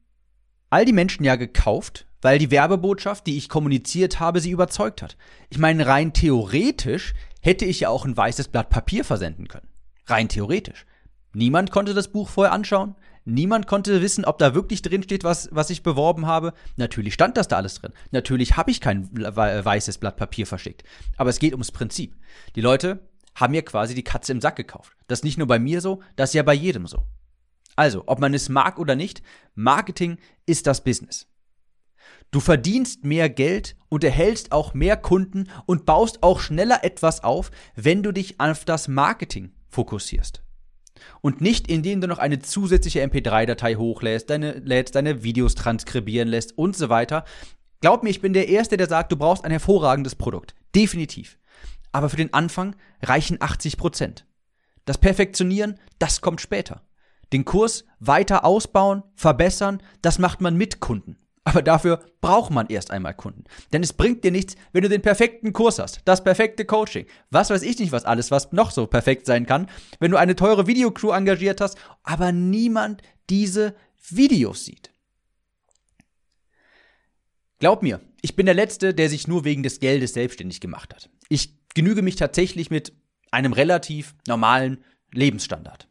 all 0.71 0.85
die 0.85 0.93
Menschen 0.93 1.25
ja 1.25 1.37
gekauft, 1.37 2.07
weil 2.23 2.39
die 2.39 2.51
Werbebotschaft, 2.51 3.27
die 3.27 3.37
ich 3.37 3.49
kommuniziert 3.49 4.21
habe, 4.21 4.41
sie 4.41 4.51
überzeugt 4.51 5.03
hat. 5.03 5.17
Ich 5.51 5.59
meine, 5.59 5.87
rein 5.87 6.13
theoretisch 6.13 7.13
hätte 7.41 7.65
ich 7.65 7.81
ja 7.81 7.89
auch 7.89 8.05
ein 8.05 8.17
weißes 8.17 8.49
Blatt 8.49 8.71
Papier 8.71 9.05
versenden 9.05 9.49
können. 9.49 9.69
Rein 10.07 10.29
theoretisch. 10.29 10.87
Niemand 11.33 11.71
konnte 11.71 11.95
das 11.95 12.09
Buch 12.09 12.29
vorher 12.29 12.53
anschauen. 12.53 12.95
Niemand 13.25 13.67
konnte 13.67 14.01
wissen, 14.01 14.25
ob 14.25 14.39
da 14.39 14.55
wirklich 14.55 14.83
drin 14.83 15.03
steht, 15.03 15.25
was, 15.25 15.49
was 15.51 15.69
ich 15.71 15.83
beworben 15.83 16.27
habe. 16.27 16.53
Natürlich 16.77 17.13
stand 17.13 17.37
das 17.37 17.49
da 17.49 17.57
alles 17.57 17.75
drin. 17.75 17.93
Natürlich 18.13 18.57
habe 18.57 18.71
ich 18.71 18.81
kein 18.81 19.11
weißes 19.13 19.99
Blatt 19.99 20.17
Papier 20.17 20.47
verschickt. 20.47 20.85
Aber 21.17 21.29
es 21.29 21.41
geht 21.41 21.53
ums 21.53 21.73
Prinzip. 21.73 22.15
Die 22.55 22.61
Leute 22.61 23.01
haben 23.35 23.51
mir 23.51 23.63
quasi 23.63 23.95
die 23.95 24.05
Katze 24.05 24.33
im 24.33 24.41
Sack 24.41 24.57
gekauft. 24.57 24.97
Das 25.09 25.19
ist 25.19 25.25
nicht 25.25 25.39
nur 25.39 25.49
bei 25.49 25.59
mir 25.59 25.81
so, 25.81 26.03
das 26.15 26.31
ist 26.31 26.35
ja 26.35 26.43
bei 26.45 26.55
jedem 26.55 26.87
so. 26.87 27.03
Also, 27.75 28.05
ob 28.07 28.21
man 28.21 28.33
es 28.33 28.49
mag 28.49 28.79
oder 28.79 28.95
nicht, 28.95 29.23
Marketing 29.55 30.19
ist 30.47 30.67
das 30.67 30.83
Business. 30.83 31.27
Du 32.31 32.41
verdienst 32.41 33.05
mehr 33.05 33.29
Geld 33.29 33.77
und 33.89 34.05
erhältst 34.05 34.53
auch 34.53 34.73
mehr 34.73 34.97
Kunden 34.97 35.51
und 35.67 35.85
baust 35.85 36.23
auch 36.23 36.41
schneller 36.41 36.85
etwas 36.85 37.25
auf, 37.25 37.51
wenn 37.75 38.03
du 38.03 38.13
dich 38.13 38.41
auf 38.41 38.65
das 38.65 38.89
Marketing 38.89 39.53
fokussierst. 39.77 40.43
Und 41.21 41.41
nicht, 41.41 41.69
indem 41.69 42.01
du 42.01 42.09
noch 42.09 42.19
eine 42.19 42.39
zusätzliche 42.39 43.05
MP3-Datei 43.05 43.77
hochlädst, 43.77 44.31
deine, 44.31 44.53
lädst, 44.61 44.95
deine 44.95 45.23
Videos 45.23 45.55
transkribieren 45.55 46.29
lässt 46.29 46.57
und 46.57 46.75
so 46.75 46.89
weiter. 46.89 47.25
Glaub 47.81 48.03
mir, 48.03 48.11
ich 48.11 48.23
bin 48.23 48.33
der 48.33 48.49
Erste, 48.49 48.79
der 48.79 48.89
sagt, 48.89 49.13
du 49.13 49.17
brauchst 49.17 49.45
ein 49.45 49.51
hervorragendes 49.51 50.15
Produkt. 50.15 50.55
Definitiv. 50.75 51.39
Aber 51.93 52.09
für 52.09 52.17
den 52.17 52.33
Anfang 52.33 52.75
reichen 53.03 53.37
80 53.41 53.77
Prozent. 53.77 54.27
Das 54.87 54.99
Perfektionieren, 54.99 55.79
das 55.99 56.21
kommt 56.23 56.41
später. 56.41 56.83
Den 57.33 57.45
Kurs 57.45 57.85
weiter 58.01 58.45
ausbauen, 58.45 59.03
verbessern, 59.15 59.83
das 60.01 60.19
macht 60.19 60.41
man 60.41 60.57
mit 60.57 60.81
Kunden. 60.81 61.19
Aber 61.47 61.63
dafür 61.63 62.01
braucht 62.21 62.51
man 62.51 62.67
erst 62.67 62.91
einmal 62.91 63.15
Kunden. 63.15 63.45
Denn 63.73 63.85
es 63.85 63.93
bringt 63.93 64.25
dir 64.25 64.33
nichts, 64.33 64.57
wenn 64.73 64.83
du 64.83 64.89
den 64.89 65.01
perfekten 65.01 65.53
Kurs 65.53 65.79
hast, 65.79 66.01
das 66.05 66.25
perfekte 66.25 66.65
Coaching, 66.65 67.07
was 67.31 67.51
weiß 67.51 67.63
ich 67.63 67.79
nicht, 67.79 67.93
was 67.93 68.05
alles, 68.05 68.33
was 68.33 68.51
noch 68.51 68.73
so 68.73 68.89
perfekt 68.89 69.27
sein 69.27 69.47
kann, 69.47 69.71
wenn 70.01 70.11
du 70.11 70.17
eine 70.17 70.35
teure 70.35 70.67
Videocrew 70.67 71.13
engagiert 71.13 71.61
hast, 71.61 71.79
aber 72.03 72.33
niemand 72.33 73.01
diese 73.31 73.77
Videos 74.11 74.65
sieht. 74.65 74.91
Glaub 77.61 77.81
mir, 77.81 78.01
ich 78.23 78.35
bin 78.35 78.47
der 78.47 78.55
Letzte, 78.57 78.93
der 78.93 79.09
sich 79.09 79.29
nur 79.29 79.45
wegen 79.45 79.63
des 79.63 79.79
Geldes 79.79 80.15
selbstständig 80.15 80.61
gemacht 80.61 80.93
hat. 80.93 81.11
Ich 81.29 81.55
genüge 81.75 82.03
mich 82.03 82.17
tatsächlich 82.17 82.71
mit 82.71 82.93
einem 83.31 83.53
relativ 83.53 84.17
normalen 84.27 84.83
Lebensstandard. 85.13 85.87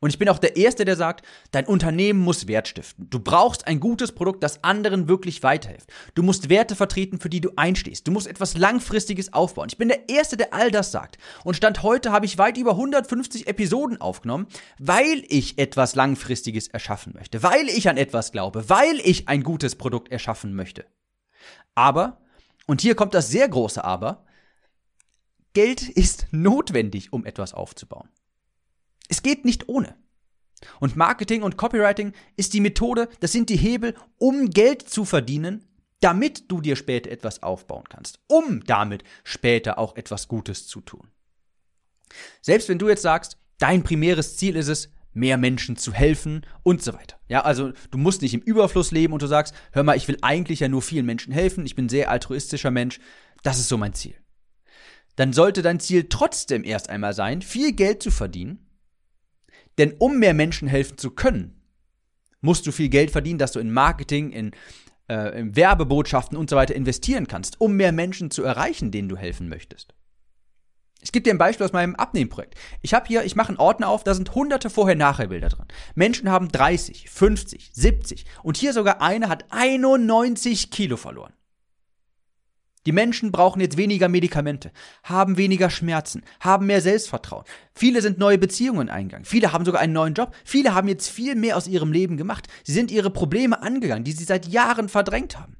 Und 0.00 0.10
ich 0.10 0.18
bin 0.18 0.28
auch 0.28 0.38
der 0.38 0.56
Erste, 0.56 0.84
der 0.84 0.94
sagt, 0.94 1.24
dein 1.52 1.64
Unternehmen 1.64 2.20
muss 2.20 2.46
Wert 2.46 2.68
stiften. 2.68 3.08
Du 3.08 3.18
brauchst 3.18 3.66
ein 3.66 3.80
gutes 3.80 4.12
Produkt, 4.12 4.42
das 4.42 4.62
anderen 4.62 5.08
wirklich 5.08 5.42
weiterhilft. 5.42 5.90
Du 6.14 6.22
musst 6.22 6.50
Werte 6.50 6.76
vertreten, 6.76 7.18
für 7.18 7.30
die 7.30 7.40
du 7.40 7.50
einstehst. 7.56 8.06
Du 8.06 8.12
musst 8.12 8.26
etwas 8.26 8.58
Langfristiges 8.58 9.32
aufbauen. 9.32 9.68
Ich 9.70 9.78
bin 9.78 9.88
der 9.88 10.08
Erste, 10.10 10.36
der 10.36 10.52
all 10.52 10.70
das 10.70 10.92
sagt. 10.92 11.16
Und 11.44 11.56
Stand 11.56 11.82
heute 11.82 12.12
habe 12.12 12.26
ich 12.26 12.36
weit 12.36 12.58
über 12.58 12.72
150 12.72 13.46
Episoden 13.46 13.98
aufgenommen, 13.98 14.48
weil 14.78 15.24
ich 15.28 15.58
etwas 15.58 15.94
Langfristiges 15.94 16.68
erschaffen 16.68 17.14
möchte, 17.14 17.42
weil 17.42 17.68
ich 17.70 17.88
an 17.88 17.96
etwas 17.96 18.32
glaube, 18.32 18.68
weil 18.68 19.00
ich 19.02 19.28
ein 19.28 19.42
gutes 19.42 19.76
Produkt 19.76 20.12
erschaffen 20.12 20.54
möchte. 20.54 20.84
Aber, 21.74 22.20
und 22.66 22.82
hier 22.82 22.96
kommt 22.96 23.14
das 23.14 23.30
sehr 23.30 23.48
große 23.48 23.82
Aber, 23.82 24.26
Geld 25.54 25.88
ist 25.88 26.26
notwendig, 26.32 27.14
um 27.14 27.24
etwas 27.24 27.54
aufzubauen. 27.54 28.10
Es 29.08 29.22
geht 29.22 29.44
nicht 29.44 29.68
ohne. 29.68 29.96
Und 30.80 30.96
Marketing 30.96 31.42
und 31.42 31.56
Copywriting 31.56 32.12
ist 32.36 32.54
die 32.54 32.60
Methode, 32.60 33.08
das 33.20 33.32
sind 33.32 33.50
die 33.50 33.56
Hebel, 33.56 33.94
um 34.18 34.50
Geld 34.50 34.88
zu 34.88 35.04
verdienen, 35.04 35.64
damit 36.00 36.50
du 36.50 36.60
dir 36.60 36.76
später 36.76 37.10
etwas 37.10 37.42
aufbauen 37.42 37.84
kannst, 37.88 38.20
um 38.26 38.62
damit 38.64 39.04
später 39.24 39.78
auch 39.78 39.96
etwas 39.96 40.28
Gutes 40.28 40.66
zu 40.66 40.80
tun. 40.80 41.08
Selbst 42.40 42.68
wenn 42.68 42.78
du 42.78 42.88
jetzt 42.88 43.02
sagst, 43.02 43.38
dein 43.58 43.82
primäres 43.82 44.36
Ziel 44.36 44.56
ist 44.56 44.68
es, 44.68 44.90
mehr 45.12 45.38
Menschen 45.38 45.76
zu 45.76 45.94
helfen 45.94 46.44
und 46.62 46.82
so 46.82 46.92
weiter. 46.92 47.18
Ja, 47.28 47.40
also 47.40 47.72
du 47.90 47.98
musst 47.98 48.20
nicht 48.20 48.34
im 48.34 48.42
Überfluss 48.42 48.90
leben 48.90 49.14
und 49.14 49.22
du 49.22 49.26
sagst, 49.26 49.54
hör 49.72 49.82
mal, 49.82 49.96
ich 49.96 50.06
will 50.08 50.18
eigentlich 50.20 50.60
ja 50.60 50.68
nur 50.68 50.82
vielen 50.82 51.06
Menschen 51.06 51.32
helfen, 51.32 51.64
ich 51.64 51.74
bin 51.74 51.86
ein 51.86 51.90
sehr 51.90 52.10
altruistischer 52.10 52.70
Mensch, 52.70 53.00
das 53.42 53.58
ist 53.58 53.68
so 53.68 53.78
mein 53.78 53.94
Ziel. 53.94 54.14
Dann 55.16 55.32
sollte 55.32 55.62
dein 55.62 55.80
Ziel 55.80 56.06
trotzdem 56.10 56.64
erst 56.64 56.90
einmal 56.90 57.14
sein, 57.14 57.40
viel 57.40 57.72
Geld 57.72 58.02
zu 58.02 58.10
verdienen, 58.10 58.65
denn 59.78 59.94
um 59.98 60.18
mehr 60.18 60.34
Menschen 60.34 60.68
helfen 60.68 60.98
zu 60.98 61.10
können, 61.10 61.60
musst 62.40 62.66
du 62.66 62.72
viel 62.72 62.88
Geld 62.88 63.10
verdienen, 63.10 63.38
dass 63.38 63.52
du 63.52 63.58
in 63.58 63.72
Marketing, 63.72 64.30
in, 64.30 64.52
äh, 65.08 65.38
in 65.40 65.56
Werbebotschaften 65.56 66.36
und 66.36 66.50
so 66.50 66.56
weiter 66.56 66.74
investieren 66.74 67.26
kannst, 67.26 67.60
um 67.60 67.76
mehr 67.76 67.92
Menschen 67.92 68.30
zu 68.30 68.42
erreichen, 68.42 68.90
denen 68.90 69.08
du 69.08 69.16
helfen 69.16 69.48
möchtest. 69.48 69.94
Ich 71.02 71.12
gebe 71.12 71.22
dir 71.22 71.34
ein 71.34 71.38
Beispiel 71.38 71.66
aus 71.66 71.72
meinem 71.72 71.94
Abnehmprojekt. 71.94 72.54
Ich 72.82 72.94
habe 72.94 73.06
hier, 73.06 73.24
ich 73.24 73.36
mache 73.36 73.50
einen 73.50 73.58
Ordner 73.58 73.88
auf, 73.88 74.02
da 74.02 74.14
sind 74.14 74.34
hunderte 74.34 74.70
Vorher-Nachher-Bilder 74.70 75.50
drin. 75.50 75.66
Menschen 75.94 76.30
haben 76.30 76.48
30, 76.48 77.08
50, 77.10 77.70
70 77.72 78.24
und 78.42 78.56
hier 78.56 78.72
sogar 78.72 79.02
eine 79.02 79.28
hat 79.28 79.44
91 79.50 80.70
Kilo 80.70 80.96
verloren. 80.96 81.32
Die 82.86 82.92
Menschen 82.92 83.32
brauchen 83.32 83.60
jetzt 83.60 83.76
weniger 83.76 84.08
Medikamente, 84.08 84.70
haben 85.02 85.36
weniger 85.36 85.70
Schmerzen, 85.70 86.22
haben 86.40 86.66
mehr 86.66 86.80
Selbstvertrauen. 86.80 87.44
Viele 87.74 88.00
sind 88.00 88.18
neue 88.18 88.38
Beziehungen 88.38 88.88
eingegangen. 88.88 89.24
Viele 89.24 89.52
haben 89.52 89.64
sogar 89.64 89.80
einen 89.80 89.92
neuen 89.92 90.14
Job. 90.14 90.34
Viele 90.44 90.74
haben 90.74 90.88
jetzt 90.88 91.08
viel 91.08 91.34
mehr 91.34 91.56
aus 91.56 91.66
ihrem 91.66 91.92
Leben 91.92 92.16
gemacht. 92.16 92.46
Sie 92.64 92.72
sind 92.72 92.90
ihre 92.90 93.10
Probleme 93.10 93.60
angegangen, 93.60 94.04
die 94.04 94.12
sie 94.12 94.24
seit 94.24 94.46
Jahren 94.46 94.88
verdrängt 94.88 95.38
haben. 95.38 95.56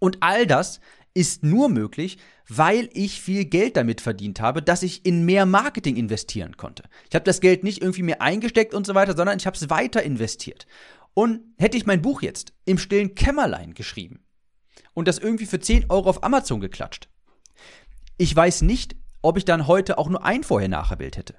Und 0.00 0.18
all 0.20 0.46
das 0.46 0.80
ist 1.14 1.44
nur 1.44 1.68
möglich, 1.68 2.18
weil 2.48 2.90
ich 2.92 3.20
viel 3.20 3.44
Geld 3.44 3.76
damit 3.76 4.00
verdient 4.00 4.40
habe, 4.40 4.60
dass 4.60 4.82
ich 4.82 5.06
in 5.06 5.24
mehr 5.24 5.46
Marketing 5.46 5.96
investieren 5.96 6.56
konnte. 6.56 6.82
Ich 7.08 7.14
habe 7.14 7.24
das 7.24 7.40
Geld 7.40 7.62
nicht 7.62 7.80
irgendwie 7.80 8.02
mehr 8.02 8.20
eingesteckt 8.20 8.74
und 8.74 8.86
so 8.86 8.94
weiter, 8.94 9.16
sondern 9.16 9.38
ich 9.38 9.46
habe 9.46 9.56
es 9.56 9.70
weiter 9.70 10.02
investiert. 10.02 10.66
Und 11.14 11.42
hätte 11.58 11.76
ich 11.76 11.86
mein 11.86 12.02
Buch 12.02 12.22
jetzt 12.22 12.52
im 12.64 12.76
stillen 12.76 13.14
Kämmerlein 13.14 13.74
geschrieben, 13.74 14.23
und 14.94 15.08
das 15.08 15.18
irgendwie 15.18 15.46
für 15.46 15.60
10 15.60 15.90
Euro 15.90 16.08
auf 16.10 16.22
Amazon 16.22 16.60
geklatscht. 16.60 17.08
Ich 18.16 18.34
weiß 18.34 18.62
nicht, 18.62 18.96
ob 19.22 19.36
ich 19.36 19.44
dann 19.44 19.66
heute 19.66 19.98
auch 19.98 20.08
nur 20.08 20.24
ein 20.24 20.44
Vorher-Nachher-Bild 20.44 21.16
hätte. 21.16 21.36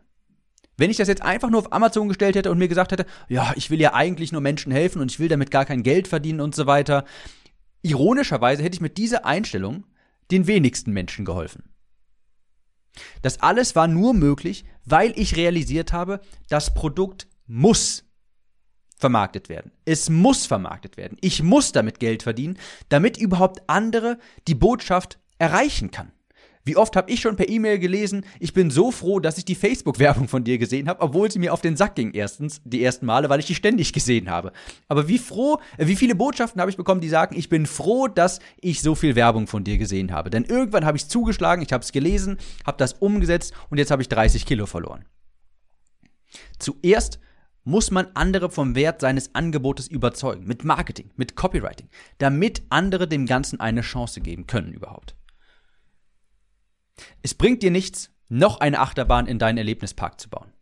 Wenn 0.78 0.90
ich 0.92 0.98
das 0.98 1.08
jetzt 1.08 1.22
einfach 1.22 1.50
nur 1.50 1.62
auf 1.62 1.72
Amazon 1.72 2.10
gestellt 2.10 2.36
hätte 2.36 2.52
und 2.52 2.58
mir 2.58 2.68
gesagt 2.68 2.92
hätte, 2.92 3.06
ja, 3.30 3.54
ich 3.56 3.70
will 3.70 3.80
ja 3.80 3.94
eigentlich 3.94 4.32
nur 4.32 4.42
Menschen 4.42 4.72
helfen 4.72 5.02
und 5.02 5.12
ich 5.12 5.20
will 5.20 5.30
damit 5.30 5.52
gar 5.52 5.66
kein 5.66 5.84
Geld 5.84 6.08
verdienen 6.08 6.42
und 6.42 6.54
so 6.54 6.66
weiter, 6.66 7.06
ironischerweise 7.82 8.64
hätte 8.64 8.76
ich 8.76 8.82
mit 8.82 8.98
dieser 8.98 9.26
Einstellung 9.26 9.86
den 10.32 10.48
wenigsten 10.48 10.92
Menschen 10.92 11.24
geholfen. 11.24 11.64
Das 13.22 13.42
alles 13.42 13.76
war 13.76 13.88
nur 13.88 14.14
möglich, 14.14 14.66
weil 14.86 15.14
ich 15.16 15.36
realisiert 15.36 15.94
habe, 15.94 16.22
das 16.50 16.74
Produkt 16.74 17.28
muss 17.48 18.05
vermarktet 18.96 19.50
werden. 19.50 19.72
Es 19.86 20.10
muss 20.10 20.46
vermarktet 20.46 20.98
werden. 20.98 21.18
Ich 21.22 21.44
muss 21.44 21.72
damit 21.72 22.00
Geld 22.00 22.24
verdienen, 22.24 22.58
damit 22.90 23.18
überhaupt 23.18 23.62
andere 23.68 24.18
die 24.48 24.56
Botschaft 24.56 25.20
erreichen 25.38 25.92
kann. 25.92 26.12
Wie 26.68 26.78
oft 26.78 26.96
habe 26.96 27.12
ich 27.12 27.22
schon 27.22 27.36
per 27.36 27.48
E-Mail 27.48 27.78
gelesen, 27.78 28.26
ich 28.40 28.54
bin 28.54 28.72
so 28.72 28.90
froh, 28.90 29.20
dass 29.20 29.38
ich 29.38 29.46
die 29.46 29.54
Facebook-Werbung 29.54 30.28
von 30.28 30.44
dir 30.44 30.58
gesehen 30.58 30.90
habe, 30.90 31.02
obwohl 31.02 31.30
sie 31.30 31.38
mir 31.38 31.54
auf 31.54 31.62
den 31.62 31.78
Sack 31.78 31.94
ging 31.94 32.12
erstens, 32.14 32.60
die 32.66 32.84
ersten 32.84 33.06
Male, 33.06 33.30
weil 33.30 33.40
ich 33.40 33.46
die 33.46 33.54
ständig 33.54 33.94
gesehen 33.94 34.32
habe. 34.32 34.52
Aber 34.88 35.08
wie 35.08 35.20
froh, 35.20 35.60
äh, 35.78 35.86
wie 35.86 35.96
viele 35.96 36.16
Botschaften 36.16 36.60
habe 36.60 36.72
ich 36.72 36.78
bekommen, 36.78 37.02
die 37.02 37.10
sagen, 37.10 37.38
ich 37.38 37.50
bin 37.50 37.68
froh, 37.68 38.08
dass 38.08 38.40
ich 38.60 38.82
so 38.82 38.96
viel 38.96 39.16
Werbung 39.16 39.46
von 39.46 39.64
dir 39.64 39.78
gesehen 39.78 40.12
habe. 40.12 40.32
Denn 40.32 40.44
irgendwann 40.44 40.86
habe 40.86 40.98
ich 40.98 41.08
zugeschlagen, 41.08 41.62
ich 41.62 41.72
habe 41.72 41.84
es 41.84 41.92
gelesen, 41.92 42.38
habe 42.66 42.78
das 42.78 42.94
umgesetzt 42.94 43.54
und 43.70 43.78
jetzt 43.78 43.92
habe 43.92 44.02
ich 44.02 44.10
30 44.10 44.48
Kilo 44.48 44.66
verloren. 44.66 45.06
Zuerst 46.58 47.20
muss 47.66 47.92
man 47.92 48.08
andere 48.14 48.50
vom 48.50 48.76
Wert 48.76 49.02
seines 49.02 49.34
Angebotes 49.34 49.88
überzeugen, 49.88 50.46
mit 50.46 50.64
Marketing, 50.64 51.12
mit 51.16 51.36
Copywriting, 51.36 51.90
damit 52.20 52.62
andere 52.70 53.08
dem 53.08 53.26
Ganzen 53.26 53.60
eine 53.60 53.82
Chance 53.82 54.22
geben 54.22 54.48
können 54.48 54.72
überhaupt. 54.72 55.16
Es 57.24 57.34
bringt 57.34 57.64
dir 57.64 57.72
nichts, 57.72 58.12
noch 58.30 58.60
eine 58.60 58.80
Achterbahn 58.80 59.28
in 59.28 59.40
deinen 59.40 59.58
Erlebnispark 59.58 60.22
zu 60.22 60.30
bauen. 60.30 60.54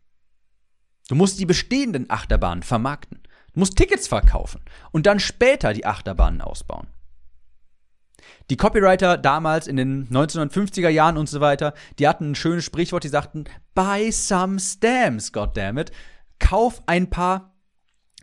Du 1.08 1.14
musst 1.14 1.38
die 1.38 1.46
bestehenden 1.46 2.08
Achterbahnen 2.08 2.62
vermarkten. 2.62 3.20
Du 3.52 3.60
musst 3.60 3.76
Tickets 3.76 4.08
verkaufen 4.08 4.62
und 4.90 5.06
dann 5.06 5.20
später 5.20 5.74
die 5.74 5.86
Achterbahnen 5.86 6.40
ausbauen. 6.40 6.88
Die 8.50 8.56
Copywriter 8.56 9.18
damals 9.18 9.66
in 9.66 9.76
den 9.76 10.08
1950er 10.08 10.88
Jahren 10.88 11.18
und 11.18 11.28
so 11.28 11.40
weiter, 11.40 11.74
die 11.98 12.08
hatten 12.08 12.30
ein 12.30 12.34
schönes 12.34 12.64
Sprichwort, 12.64 13.04
die 13.04 13.08
sagten, 13.08 13.44
buy 13.74 14.10
some 14.10 14.58
stamps, 14.58 15.32
goddammit 15.32 15.92
kauf 16.38 16.82
ein 16.86 17.10
paar 17.10 17.54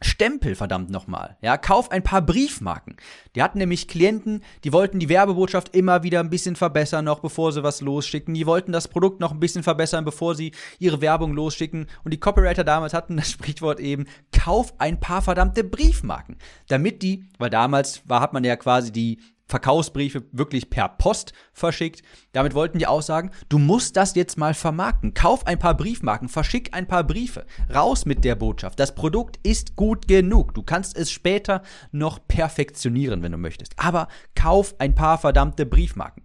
Stempel, 0.04 0.56
verdammt 0.56 0.90
nochmal. 0.90 1.38
Ja, 1.42 1.58
kauf 1.58 1.92
ein 1.92 2.02
paar 2.02 2.24
Briefmarken. 2.24 2.96
Die 3.36 3.44
hatten 3.44 3.60
nämlich 3.60 3.88
Klienten, 3.88 4.44
die 4.64 4.74
wollten 4.74 4.98
die 4.98 5.10
Werbebotschaft 5.10 5.76
immer 5.76 6.02
wieder 6.02 6.20
ein 6.20 6.32
bisschen 6.32 6.56
verbessern, 6.56 7.06
noch 7.06 7.20
bevor 7.20 7.52
sie 7.52 7.62
was 7.62 7.82
losschicken. 7.82 8.34
Die 8.34 8.48
wollten 8.48 8.72
das 8.72 8.88
Produkt 8.88 9.20
noch 9.20 9.32
ein 9.32 9.40
bisschen 9.40 9.62
verbessern, 9.62 10.04
bevor 10.04 10.34
sie 10.34 10.54
ihre 10.80 11.02
Werbung 11.02 11.34
losschicken. 11.34 11.86
Und 12.04 12.14
die 12.14 12.20
Copywriter 12.20 12.64
damals 12.64 12.96
hatten 12.96 13.16
das 13.16 13.30
Sprichwort 13.32 13.80
eben, 13.80 14.08
kauf 14.32 14.74
ein 14.80 15.00
paar 15.00 15.22
verdammte 15.22 15.64
Briefmarken. 15.64 16.38
Damit 16.68 17.04
die, 17.04 17.26
weil 17.38 17.52
damals 17.52 18.02
war, 18.10 18.22
hat 18.22 18.34
man 18.34 18.44
ja 18.44 18.56
quasi 18.56 18.92
die 18.92 19.20
Verkaufsbriefe 19.52 20.24
wirklich 20.32 20.70
per 20.70 20.90
Post 20.90 21.34
verschickt. 21.54 22.02
Damit 22.32 22.56
wollten 22.56 22.80
die 22.80 22.88
aussagen, 22.88 23.32
du 23.50 23.60
musst 23.60 23.98
das 23.98 24.16
jetzt 24.16 24.38
mal 24.38 24.54
vermarkten. 24.54 25.14
Kauf 25.14 25.46
ein 25.46 25.60
paar 25.60 25.76
Briefmarken, 25.76 26.30
verschick 26.30 26.74
ein 26.74 26.88
paar 26.88 27.04
Briefe. 27.04 27.46
Raus 27.74 28.06
mit 28.06 28.24
der 28.24 28.36
Botschaft. 28.36 28.80
Das 28.80 28.96
Produkt 28.96 29.40
ist 29.44 29.76
gut 29.76 30.08
genug. 30.08 30.54
Du 30.54 30.64
kannst 30.64 30.98
es 30.98 31.12
später 31.12 31.62
noch 31.92 32.26
perfektionieren, 32.28 33.22
wenn 33.22 33.34
du 33.34 33.38
möchtest. 33.38 33.74
Aber 33.78 34.08
kauf 34.36 34.74
ein 34.80 34.96
paar 34.96 35.18
verdammte 35.18 35.66
Briefmarken. 35.66 36.24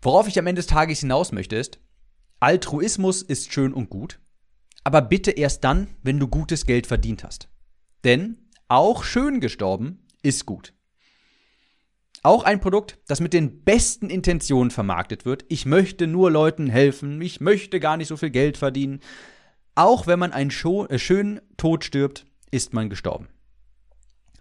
Worauf 0.00 0.28
ich 0.28 0.38
am 0.38 0.46
Ende 0.46 0.60
des 0.60 0.66
Tages 0.66 1.00
hinaus 1.00 1.32
möchte 1.32 1.56
ist, 1.56 1.80
Altruismus 2.38 3.20
ist 3.20 3.52
schön 3.52 3.74
und 3.74 3.90
gut, 3.90 4.18
aber 4.84 5.02
bitte 5.02 5.32
erst 5.32 5.64
dann, 5.64 5.88
wenn 6.02 6.18
du 6.18 6.28
gutes 6.28 6.64
Geld 6.64 6.86
verdient 6.86 7.22
hast. 7.24 7.48
Denn 8.04 8.48
auch 8.68 9.04
schön 9.04 9.40
gestorben 9.40 9.99
ist 10.22 10.46
gut. 10.46 10.72
Auch 12.22 12.44
ein 12.44 12.60
Produkt, 12.60 12.98
das 13.06 13.20
mit 13.20 13.32
den 13.32 13.64
besten 13.64 14.10
Intentionen 14.10 14.70
vermarktet 14.70 15.24
wird. 15.24 15.44
Ich 15.48 15.64
möchte 15.64 16.06
nur 16.06 16.30
Leuten 16.30 16.68
helfen, 16.68 17.20
ich 17.22 17.40
möchte 17.40 17.80
gar 17.80 17.96
nicht 17.96 18.08
so 18.08 18.16
viel 18.16 18.30
Geld 18.30 18.58
verdienen. 18.58 19.00
Auch 19.74 20.06
wenn 20.06 20.18
man 20.18 20.32
einen 20.32 20.50
äh, 20.50 20.98
schönen 20.98 21.40
Tod 21.56 21.84
stirbt, 21.84 22.26
ist 22.50 22.74
man 22.74 22.90
gestorben. 22.90 23.28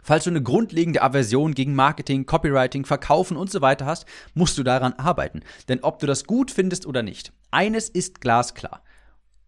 Falls 0.02 0.24
du 0.24 0.30
eine 0.30 0.42
grundlegende 0.42 1.02
Aversion 1.02 1.54
gegen 1.54 1.76
Marketing, 1.76 2.26
Copywriting, 2.26 2.84
Verkaufen 2.84 3.38
und 3.38 3.52
so 3.52 3.62
weiter 3.62 3.86
hast, 3.86 4.06
musst 4.34 4.58
du 4.58 4.64
daran 4.64 4.94
arbeiten. 4.94 5.42
Denn 5.68 5.82
ob 5.82 6.00
du 6.00 6.08
das 6.08 6.26
gut 6.26 6.52
findest 6.52 6.86
oder 6.86 7.04
nicht, 7.04 7.32
eines 7.52 7.90
ist 7.90 8.20
glasklar. 8.20 8.82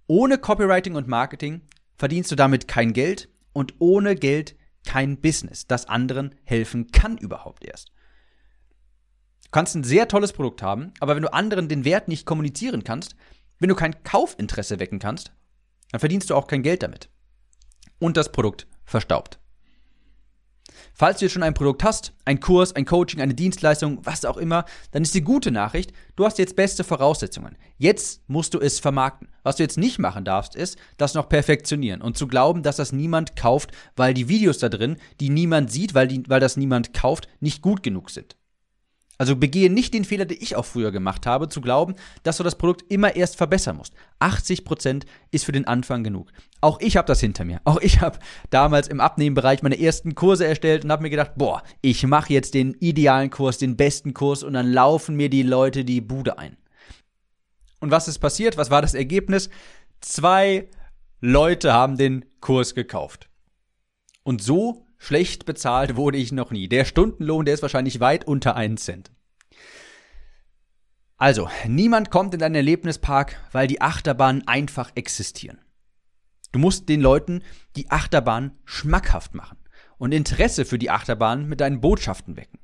Ohne 0.07 0.37
Copywriting 0.37 0.95
und 0.95 1.07
Marketing 1.07 1.61
verdienst 1.97 2.31
du 2.31 2.35
damit 2.35 2.67
kein 2.67 2.93
Geld 2.93 3.29
und 3.53 3.75
ohne 3.79 4.15
Geld 4.15 4.55
kein 4.85 5.19
Business, 5.19 5.67
das 5.67 5.87
anderen 5.87 6.35
helfen 6.43 6.91
kann 6.91 7.17
überhaupt 7.17 7.65
erst. 7.65 7.91
Du 9.43 9.49
kannst 9.51 9.75
ein 9.75 9.83
sehr 9.83 10.07
tolles 10.07 10.31
Produkt 10.31 10.61
haben, 10.61 10.93
aber 10.99 11.15
wenn 11.15 11.23
du 11.23 11.33
anderen 11.33 11.67
den 11.67 11.83
Wert 11.83 12.07
nicht 12.07 12.25
kommunizieren 12.25 12.83
kannst, 12.83 13.15
wenn 13.59 13.69
du 13.69 13.75
kein 13.75 14.03
Kaufinteresse 14.03 14.79
wecken 14.79 14.99
kannst, 14.99 15.33
dann 15.91 15.99
verdienst 15.99 16.29
du 16.29 16.35
auch 16.35 16.47
kein 16.47 16.63
Geld 16.63 16.83
damit. 16.83 17.09
Und 17.99 18.15
das 18.15 18.31
Produkt 18.31 18.67
verstaubt. 18.85 19.40
Falls 20.93 21.19
du 21.19 21.25
jetzt 21.25 21.33
schon 21.33 21.43
ein 21.43 21.53
Produkt 21.53 21.83
hast, 21.83 22.13
ein 22.25 22.39
Kurs, 22.39 22.75
ein 22.75 22.85
Coaching, 22.85 23.21
eine 23.21 23.33
Dienstleistung, 23.33 23.99
was 24.03 24.25
auch 24.25 24.37
immer, 24.37 24.65
dann 24.91 25.03
ist 25.03 25.15
die 25.15 25.23
gute 25.23 25.51
Nachricht, 25.51 25.93
du 26.15 26.25
hast 26.25 26.37
jetzt 26.37 26.55
beste 26.55 26.83
Voraussetzungen. 26.83 27.57
Jetzt 27.77 28.21
musst 28.27 28.53
du 28.53 28.59
es 28.59 28.79
vermarkten. 28.79 29.29
Was 29.43 29.55
du 29.55 29.63
jetzt 29.63 29.77
nicht 29.77 29.99
machen 29.99 30.25
darfst, 30.25 30.55
ist, 30.55 30.77
das 30.97 31.13
noch 31.13 31.29
perfektionieren 31.29 32.01
und 32.01 32.17
zu 32.17 32.27
glauben, 32.27 32.61
dass 32.61 32.75
das 32.75 32.91
niemand 32.91 33.35
kauft, 33.35 33.71
weil 33.95 34.13
die 34.13 34.27
Videos 34.27 34.59
da 34.59 34.69
drin, 34.69 34.97
die 35.19 35.29
niemand 35.29 35.71
sieht, 35.71 35.93
weil, 35.93 36.07
die, 36.07 36.23
weil 36.27 36.39
das 36.39 36.57
niemand 36.57 36.93
kauft, 36.93 37.27
nicht 37.39 37.61
gut 37.61 37.81
genug 37.81 38.09
sind. 38.09 38.35
Also 39.21 39.35
begehe 39.35 39.71
nicht 39.71 39.93
den 39.93 40.03
Fehler, 40.03 40.25
den 40.25 40.39
ich 40.41 40.55
auch 40.55 40.65
früher 40.65 40.91
gemacht 40.91 41.27
habe, 41.27 41.47
zu 41.47 41.61
glauben, 41.61 41.93
dass 42.23 42.37
du 42.37 42.43
das 42.43 42.57
Produkt 42.57 42.91
immer 42.91 43.15
erst 43.15 43.37
verbessern 43.37 43.77
musst. 43.77 43.93
80% 44.19 45.03
ist 45.29 45.45
für 45.45 45.51
den 45.51 45.67
Anfang 45.67 46.03
genug. 46.03 46.31
Auch 46.59 46.79
ich 46.81 46.97
habe 46.97 47.05
das 47.05 47.19
hinter 47.19 47.45
mir. 47.45 47.61
Auch 47.63 47.79
ich 47.81 48.01
habe 48.01 48.17
damals 48.49 48.87
im 48.87 48.99
Abnehmenbereich 48.99 49.61
meine 49.61 49.79
ersten 49.79 50.15
Kurse 50.15 50.47
erstellt 50.47 50.83
und 50.83 50.91
habe 50.91 51.03
mir 51.03 51.11
gedacht, 51.11 51.33
boah, 51.35 51.61
ich 51.83 52.03
mache 52.07 52.33
jetzt 52.33 52.55
den 52.55 52.73
idealen 52.79 53.29
Kurs, 53.29 53.59
den 53.59 53.77
besten 53.77 54.15
Kurs 54.15 54.41
und 54.41 54.53
dann 54.53 54.71
laufen 54.71 55.15
mir 55.15 55.29
die 55.29 55.43
Leute 55.43 55.85
die 55.85 56.01
Bude 56.01 56.39
ein. 56.39 56.57
Und 57.79 57.91
was 57.91 58.07
ist 58.07 58.17
passiert? 58.17 58.57
Was 58.57 58.71
war 58.71 58.81
das 58.81 58.95
Ergebnis? 58.95 59.51
Zwei 59.99 60.67
Leute 61.19 61.73
haben 61.73 61.95
den 61.95 62.25
Kurs 62.39 62.73
gekauft. 62.73 63.29
Und 64.23 64.41
so 64.41 64.87
Schlecht 65.03 65.45
bezahlt 65.45 65.95
wurde 65.95 66.19
ich 66.19 66.31
noch 66.31 66.51
nie. 66.51 66.67
Der 66.67 66.85
Stundenlohn, 66.85 67.43
der 67.43 67.55
ist 67.55 67.63
wahrscheinlich 67.63 67.99
weit 67.99 68.27
unter 68.27 68.55
einen 68.55 68.77
Cent. 68.77 69.11
Also, 71.17 71.49
niemand 71.67 72.11
kommt 72.11 72.35
in 72.35 72.39
deinen 72.39 72.53
Erlebnispark, 72.53 73.35
weil 73.51 73.65
die 73.65 73.81
Achterbahnen 73.81 74.47
einfach 74.47 74.91
existieren. 74.93 75.57
Du 76.51 76.59
musst 76.59 76.87
den 76.87 77.01
Leuten 77.01 77.41
die 77.75 77.89
Achterbahn 77.89 78.51
schmackhaft 78.63 79.33
machen 79.33 79.57
und 79.97 80.11
Interesse 80.11 80.65
für 80.65 80.77
die 80.77 80.91
Achterbahn 80.91 81.47
mit 81.47 81.61
deinen 81.61 81.81
Botschaften 81.81 82.37
wecken. 82.37 82.59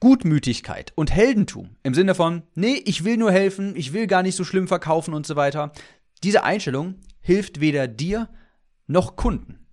Gutmütigkeit 0.00 0.92
und 0.94 1.10
Heldentum 1.10 1.76
im 1.84 1.94
Sinne 1.94 2.14
von, 2.14 2.42
nee, 2.54 2.82
ich 2.84 3.04
will 3.04 3.16
nur 3.16 3.32
helfen, 3.32 3.74
ich 3.76 3.94
will 3.94 4.08
gar 4.08 4.22
nicht 4.22 4.36
so 4.36 4.44
schlimm 4.44 4.68
verkaufen 4.68 5.14
und 5.14 5.26
so 5.26 5.36
weiter. 5.36 5.72
Diese 6.22 6.44
Einstellung 6.44 6.96
hilft 7.20 7.60
weder 7.60 7.88
dir 7.88 8.28
noch 8.86 9.16
Kunden. 9.16 9.67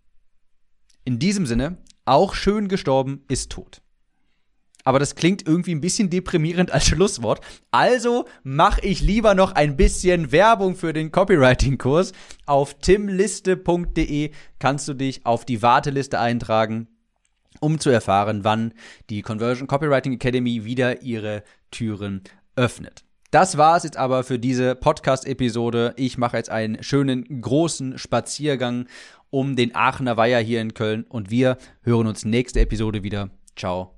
In 1.06 1.20
diesem 1.20 1.46
Sinne, 1.46 1.78
auch 2.04 2.34
schön 2.34 2.68
gestorben 2.68 3.24
ist 3.28 3.52
tot. 3.52 3.82
Aber 4.84 5.00
das 5.00 5.16
klingt 5.16 5.48
irgendwie 5.48 5.74
ein 5.74 5.82
bisschen 5.82 6.10
deprimierend 6.10 6.72
als 6.72 6.86
Schlusswort. 6.88 7.42
Also 7.72 8.26
mache 8.44 8.82
ich 8.82 9.02
lieber 9.02 9.34
noch 9.34 9.54
ein 9.54 9.78
bisschen 9.78 10.32
Werbung 10.32 10.76
für 10.76 10.94
den 10.94 11.12
Copywriting-Kurs. 11.12 12.12
Auf 12.48 12.76
timliste.de 12.80 14.32
kannst 14.60 14.88
du 14.88 14.94
dich 14.94 15.26
auf 15.26 15.46
die 15.46 15.62
Warteliste 15.62 16.20
eintragen, 16.20 16.88
um 17.60 17.80
zu 17.80 17.92
erfahren, 17.92 18.44
wann 18.44 18.74
die 19.10 19.22
Conversion 19.22 19.68
Copywriting 19.68 20.14
Academy 20.14 20.66
wieder 20.66 21.04
ihre 21.04 21.44
Türen 21.72 22.24
öffnet. 22.56 23.05
Das 23.32 23.58
war 23.58 23.76
es 23.78 23.84
jetzt 23.84 23.98
aber 23.98 24.24
für 24.24 24.40
diese 24.40 24.76
Podcast-Episode. 24.76 25.94
Ich 25.98 26.18
mache 26.18 26.38
jetzt 26.38 26.50
einen 26.50 26.82
schönen 26.84 27.42
großen 27.42 27.98
Spaziergang 27.98 28.88
um 29.30 29.56
den 29.56 29.76
Aachener 29.76 30.16
Weiher 30.16 30.40
hier 30.40 30.62
in 30.62 30.74
Köln 30.74 31.04
und 31.04 31.30
wir 31.30 31.58
hören 31.82 32.08
uns 32.08 32.24
nächste 32.24 32.62
Episode 32.62 33.04
wieder. 33.04 33.30
Ciao 33.56 33.95